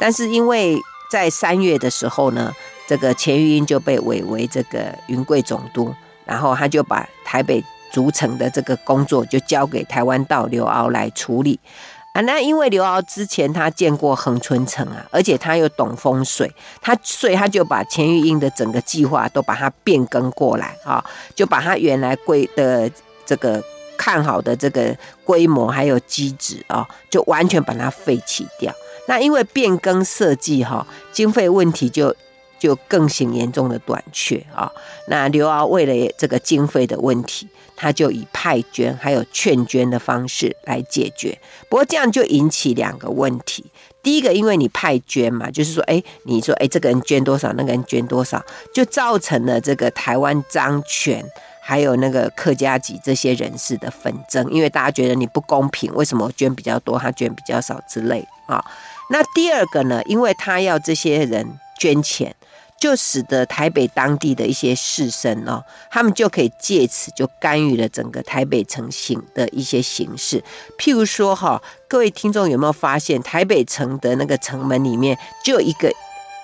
[0.00, 0.78] 但是因为
[1.10, 2.54] 在三月的时候呢，
[2.86, 5.94] 这个钱玉英就被委为这个云贵总督，
[6.24, 7.62] 然后他就把台北。
[7.94, 11.60] 筑城的这个工作就交给台湾道刘敖来处理
[12.12, 12.20] 啊。
[12.22, 21.04] 那因为刘敖之前他见过恒春城啊，而且他又懂风水，他所以他就把钱玉英的整个计划都把它变更过来啊，
[21.36, 22.90] 就把他原来规的
[23.24, 23.62] 这个
[23.96, 28.74] 看好的这个规模还有机制啊，就完全把它废弃掉。
[29.06, 32.12] 那因为变更设计哈，经费问题就。
[32.64, 34.72] 就更形严重的短缺啊！
[35.06, 37.46] 那刘鳌为了这个经费的问题，
[37.76, 41.38] 他就以派捐还有劝捐的方式来解决。
[41.68, 43.66] 不过这样就引起两个问题：
[44.02, 51.22] 第一个，因为你派捐嘛，就是说，哎，你说，哎，这个人捐多少，那个人捐多少，就造成了这个台湾漳泉
[51.60, 58.64] 还有那个客家籍这些人士的纷争，因为大家觉得你不公平，为什么捐比较多，他捐比较少之类啊？
[59.10, 61.46] 那第二个呢，因为他要这些人
[61.78, 62.34] 捐钱。
[62.78, 70.42] 就使得台北当地的一些士绅哦，他们就可以借此就干预了整个台北城形的一些形式。
[70.78, 75.90] 譬如说哈，各位听众有没有发现，台北城的那个城门里面就有一个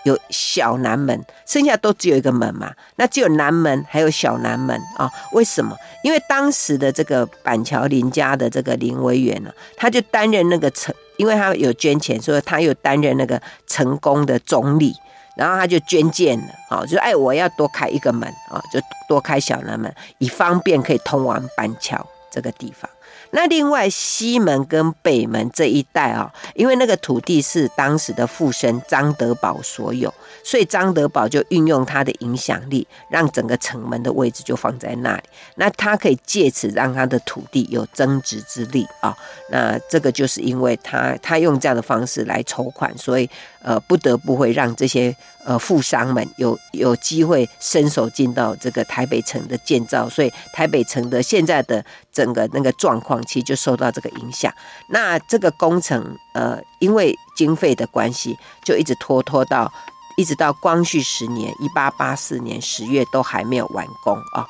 [0.05, 2.73] 有小南门，剩下都只有一个门嘛？
[2.97, 5.11] 那只有南门还有小南门啊？
[5.33, 5.77] 为什么？
[6.03, 14.95] 因为当时的这个板桥林家的这个林委员呢，他就担任那个城，因为他有捐钱，所以他又担任那个成功的总理。
[15.37, 22.91] 然后他就捐建了，啊，就哎，我要多开一个门啊，就多开小南门，以方便可以通往板桥这个地方。
[23.33, 30.13] 那另外西门跟北门这一带啊，因为那个土地是当时的富绅张德宝所有，
[30.45, 35.23] 所以张德宝就运用他的影响力，让整个城门的位置就放在那里。
[35.55, 39.17] 那他可以借此让他的土地有增值之力啊。
[39.51, 43.31] 那这个就是因为他他用这样的方式来筹款，所以
[43.63, 45.15] 呃不得不会让这些。
[45.45, 54.53] 呃，富商们有有机会伸手进到这个台北城的建造，所以台北城的现在的整个那个状况，其实就受到这个影响。
[54.89, 59.73] 那这个工程，呃，因为经费的关系，就一直拖拖到
[60.17, 64.47] 一直到光绪十年一八八四年十月都还没有完工啊。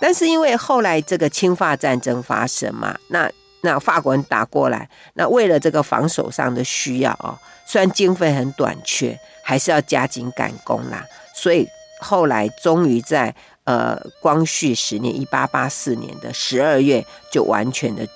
[0.00, 3.30] 但是因为后来这个侵法战争发生嘛，那
[3.60, 7.38] 那法国人打过来，那为了这个防守上的需要啊，
[7.70, 9.18] 虽然经费很短缺。
[9.42, 11.04] 还是要加紧赶工啦，
[11.34, 11.66] 所以
[11.98, 18.06] 后来终于在呃光绪十年一八八四年的十二月就完全的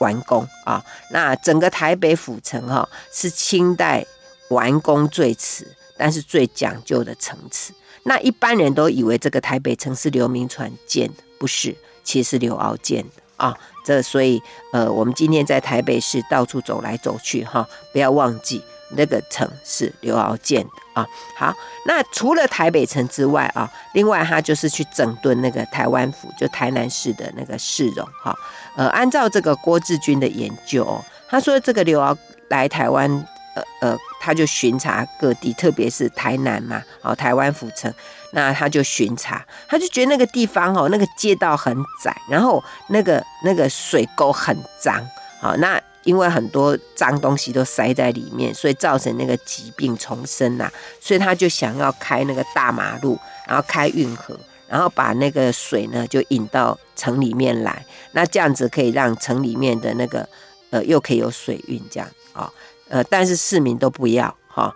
[0.00, 0.82] 完工啊。
[1.10, 4.06] 那整个台北府城哈、哦、是清代
[4.48, 7.74] 完工最迟，但是最讲究的城池。
[8.04, 13.56] 那一般人都以为这个台北城是刘铭传建的，不是，其实是刘遨建的啊。
[13.82, 14.42] 这所以
[14.74, 18.62] 呃，我们今天在台北市到处走来走去哈、不要忘记。
[18.92, 28.34] 那个城是刘遨建的啊，好，那除了台北城之外啊，另外他就是去整顿那个台湾府，就台南市的那个市容哈。
[28.76, 32.16] 呃，按照这个郭志军的研究，哦他说这个刘遨
[32.48, 33.10] 来台湾，
[33.54, 37.92] 呃呃，他就巡查各地，特别是台南嘛，哦，台湾府城，
[38.32, 45.06] 那他就巡查，他就觉得那个地方哦，那个街道很窄，然后那个那个水沟很脏，
[45.40, 45.80] 好，那。
[46.04, 50.70] 因为很多脏东西都塞在里面，所以造成那个疾病丛生呐。
[51.00, 57.84] 所以他就想要开那个大马路，然后开运河，然后把那个水呢就引到城里面来。
[58.12, 60.26] 那这样子可以让城里面的那个
[60.70, 62.50] 呃又可以有水运这样啊。
[62.88, 64.74] 呃，但是市民都不要哈，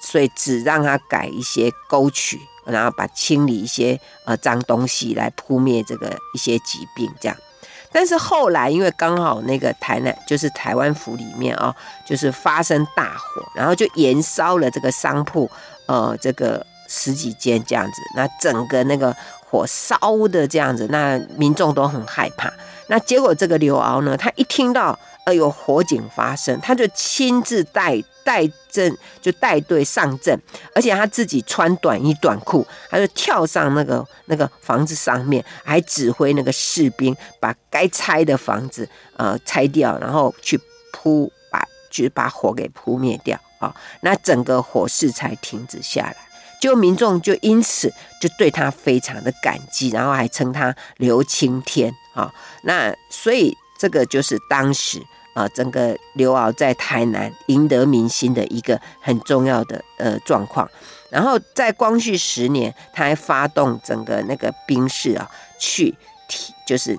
[0.00, 7.36] 所以只让他改一些沟渠，然后把清理一些呃脏东西来扑灭这个一些疾病这样。
[7.92, 11.74] 但是后来，因为刚好那个台南就是台湾府里面啊，
[12.06, 15.50] 就是发生大火，然后就延烧了这个商铺，
[15.86, 19.12] 呃，这个十几间这样子，那整个那个
[19.44, 19.98] 火烧
[20.28, 22.52] 的这样子，那民众都很害怕。
[22.86, 28.02] 那结果这个刘敖呢，他一听到呃有火警发生，他就亲自带。
[28.22, 30.38] 带阵就带队上阵，
[30.74, 40.60] 而且他自己穿短衣短裤，他就跳上那个那个房子上面，还指挥那个士兵把该拆的房子呃拆掉，然后去
[40.92, 46.16] 扑把就是把火给扑灭掉啊、哦，那整个火势才停止下来，
[46.60, 55.00] 就民众就因此就对他非常的感激，然后还称他刘青天啊、哦，那所以这个就是当时。
[55.32, 60.68] 啊，整个刘遨在台南赢得民心的一个很重要的呃状况，
[61.08, 65.96] 然后在光绪十年，他还发动整个那个兵士啊，去
[66.28, 66.98] 填就是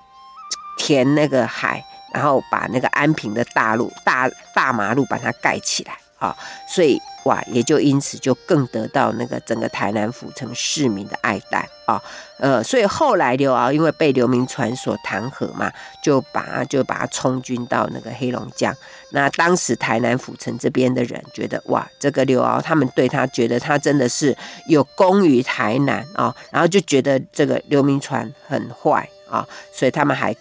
[0.78, 6.34] 填那个海，然后把那个安平的大路大大马路把它盖起来啊，
[6.74, 6.98] 所以。
[7.24, 12.02] 哇，也就因此就更得到那个整个台南府城市民的爱戴啊，
[12.38, 15.72] 呃，所以后来刘敖因为被刘铭传所弹劾嘛，
[16.04, 18.76] 就把就把他充军到那个黑龙江。
[19.12, 24.36] 那当时台南府城这边的人觉得哇，这个刘敖他们对他觉得他真的是
[24.68, 30.36] 有功于台南啊，然后就觉得这个刘铭传很坏啊，所以他们还。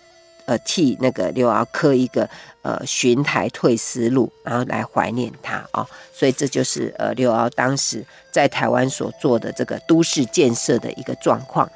[0.51, 2.29] 呃，替那个刘遨刻一个
[2.63, 11.71] 呃巡台退思录，然后来怀念他啊、哦，所以这就是呃刘遨当时在台湾所做的这个都市建设的一个状况。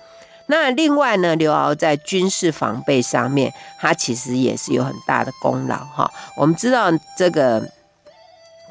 [0.46, 7.70] 那另外呢，刘遨在军事防备上面，他其实也是有很大的功劳哈、我们知道这个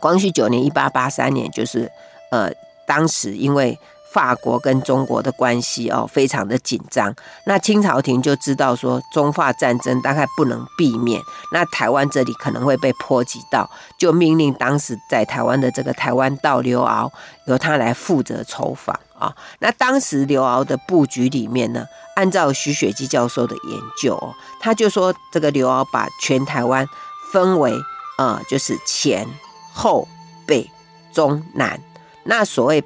[0.01, 1.89] 光绪九年一八八三年，就是
[2.29, 2.51] 呃
[2.85, 3.79] 当时因为
[4.13, 7.13] 法国跟中国的关系哦，非常的紧张。
[7.45, 11.19] 那清朝廷就知道说中法战争大概不能避免，
[11.51, 17.11] 那台湾这里可能会被波及到，就命令当时在台湾的这个台湾道刘敖
[17.47, 19.35] 由他来负责筹防啊。
[19.59, 21.83] 那当时刘敖的布局里面呢，
[22.15, 26.87] 按照徐雪姬教授的研究，他就说这个刘敖把全台湾
[27.31, 27.73] 分为
[28.19, 29.27] 呃，就是前
[29.73, 30.07] 后
[30.45, 30.69] 北
[31.11, 31.79] 中南。
[32.25, 32.81] 那所谓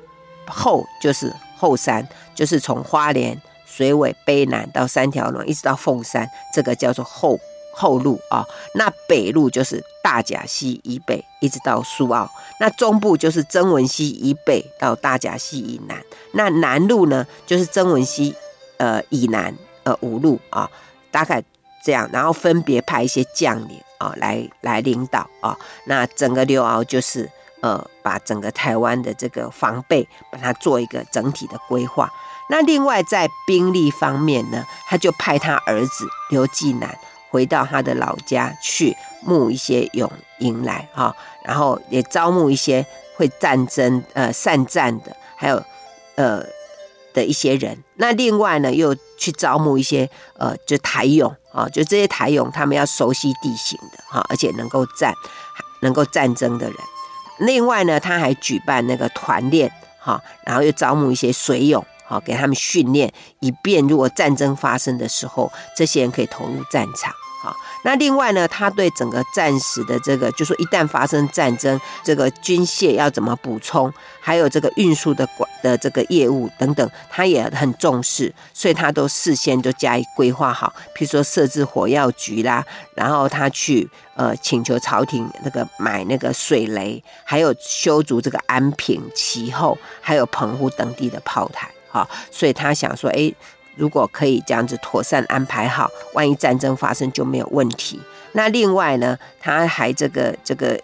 [0.47, 7.39] 后就是后山，就是从花莲、水尾、卑南到三条龙，一直到凤山，这个叫做后
[7.73, 8.45] 后路啊。
[8.75, 12.29] 那北路就是大甲溪以北，一直到苏澳。
[12.59, 16.01] 那中部就是曾文溪以北到大甲溪以南。
[16.33, 18.35] 那南路呢，就是曾文溪
[18.77, 20.69] 呃以南呃五路啊，
[21.11, 21.43] 大概
[21.83, 22.09] 这样。
[22.13, 25.57] 然后分别派一些将领啊来来领导啊。
[25.85, 27.29] 那整个刘遨就是。
[27.61, 32.11] 呃，把整个台湾的这个防备，把它做一个整体的规划。
[32.49, 36.97] 那另外在兵力方面呢，他就派他儿子刘继南
[37.29, 42.85] 回到他的老家去募一些勇营来哈，然后也招募一些
[43.17, 45.61] 会战争呃善战的，还有
[46.15, 46.41] 呃
[47.13, 47.83] 的一些人。
[47.95, 55.13] 那另外呢，又去招募一些呃就台勇啊，就这些台勇他们要熟悉地形的哈，而且能够战
[55.81, 56.77] 能够战争的人。
[57.37, 67.13] 另外呢，他还举办那个团练，哈，然后又招募一些水勇，哈，给他们训练，以便如果战争发生的时候，这些人可以投入战场。
[67.83, 80.73] 那另外呢，他对整个战时的这个，就说一旦发生战争，这个军械要怎么补充，还有这个运输的管的这个业务等等，他也很重视，所以他都事先就加以规划好。
[80.95, 82.65] 譬如说设置火药局啦，
[82.95, 91.69] 然后他去呃请求朝廷那个买那个水雷，还有修筑这个安平、其后，还有澎湖等地的炮台。
[91.89, 93.31] 哈，所以他想说，哎。
[93.77, 97.99] 如果可以这样子妥善安排好，万一战争发生就没有问题。
[98.33, 100.79] 那另外呢，他还这个这个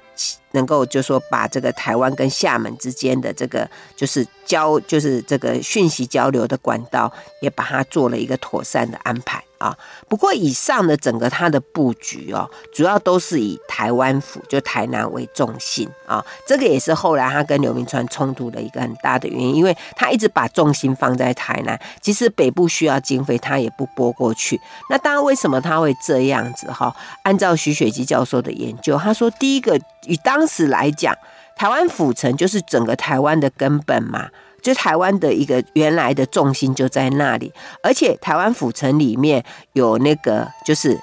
[0.52, 9.44] 能够就说把这个台湾跟厦门之间的这个就是交就是这个讯息交流的管道，也把它做了一个妥善的安排。
[9.64, 9.78] 啊，
[10.10, 24.60] 不过以上的整个它的布局哦，主要都是以台湾府就台南为中心啊，这个也是后来他跟刘铭传冲突的一个很大的原因，因为他一直把重心放在台南，其实北部需要经费，他也不拨过去。
[24.90, 26.94] 那当然，为什么他会这样子哈？
[27.24, 31.16] 按照徐雪姬教授的研究，他说，第一个以当时来讲，
[31.56, 34.28] 台湾府城就是整个台湾的根本嘛。
[34.64, 37.54] 就台湾的一个原来的重心就在那里，
[37.84, 39.44] 而且台湾府城里面
[39.74, 40.98] 有那个就是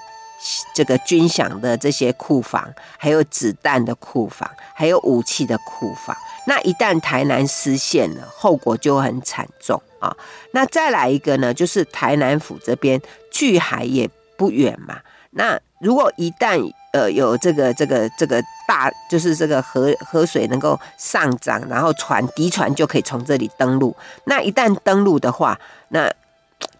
[0.74, 6.16] 这个军饷的这些库房，还有子弹的库房，还有武器的库房。
[6.46, 10.16] 那一旦台南失陷了，后果就很惨重啊。
[10.52, 13.00] 那再来一个呢，就是台南府这边
[13.30, 14.08] 距海也
[14.38, 14.98] 不远嘛。
[15.32, 16.58] 那如果一旦
[16.92, 23.96] 呃，有这个这个这个大，就是这个河河水能够上涨，然后船敌船就可以从这里登陆。
[24.24, 25.56] 那一旦登陆的话，
[25.90, 26.12] 那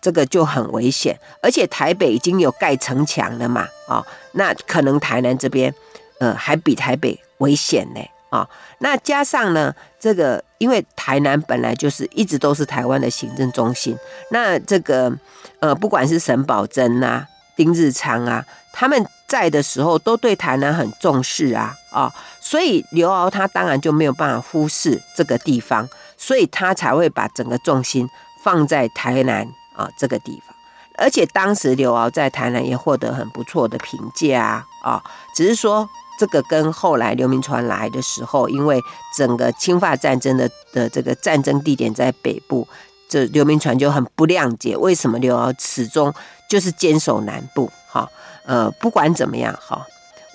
[0.01, 1.17] 这个就很危险。
[1.41, 5.73] 而且台北已经有盖城墙了嘛，啊、那可能台南这边，
[6.19, 8.01] 呃，还比台北危险呢，
[8.31, 8.49] 啊、
[8.79, 13.97] 那加上呢，这个因为台南本来就是一直都是台湾的行政中心，
[14.33, 15.13] 那这个
[15.61, 19.07] 呃，不管是沈葆桢啊、丁日昌啊，他们。
[19.31, 28.09] 在的时候都对台南很重视啊啊、所以刘敖他当然就没有办法忽视这个地方，所以他才会把整个重心
[28.43, 30.55] 放在台南啊、哦、这个地方。
[30.97, 35.03] 而且当时刘敖在台南也获得很不错的评价啊、
[35.35, 38.81] 只是说这个跟后来刘铭传来的时候，因为
[39.17, 42.67] 整个清法战争的的这个战争地点在北部，
[43.09, 46.13] 这刘铭传就很不谅解，为什么刘敖始终
[46.49, 48.09] 就是坚守南部哈？
[48.51, 49.87] 呃，不管怎么样，哈，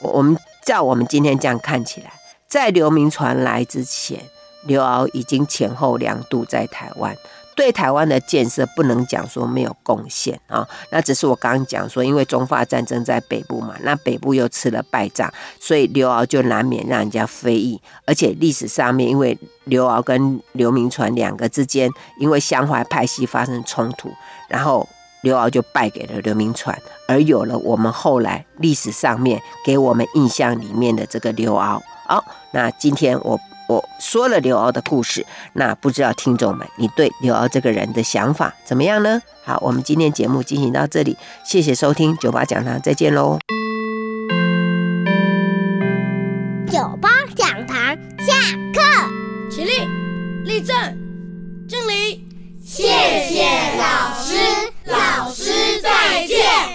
[0.01, 2.13] 我我们照我们今天这样看起来，
[2.47, 4.17] 在刘铭传来之前，
[4.63, 7.13] 刘遨已经前后两度在台湾，
[7.57, 10.65] 对台湾的建设不能讲说没有贡献啊。
[10.91, 17.81] 那只是我刚刚讲说，因为中法战争在北部嘛，那北部又吃了败仗，所以刘遨就难免让人家非议。
[18.07, 24.09] 而且历史上面，因为刘遨跟刘铭传两个之间，因为襄淮派系发生冲突，
[24.47, 24.87] 然后。
[25.25, 31.81] 刘骜就败给了刘铭传，而有了我们后来历史上面给我们印象里面的这个刘骜。
[32.05, 39.19] 好，那今天我我说了刘骜的故事，那不知道听众们你对刘骜这个人的想法怎么样呢？
[39.43, 43.39] 好，我们今天节目进行到这里，谢谢收听九八讲堂，再见喽。
[46.71, 48.33] 九八讲堂下
[48.75, 49.71] 课，起立，
[50.43, 50.75] 立正，
[51.67, 52.23] 敬礼。
[52.63, 52.83] 谢
[53.27, 53.45] 谢
[53.77, 54.35] 老师，
[54.85, 56.74] 老师再见。